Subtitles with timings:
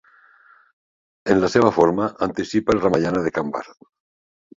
[1.33, 3.63] En la seva forma, anticipa el Ramayana de Kambar.